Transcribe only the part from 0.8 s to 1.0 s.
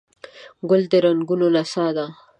د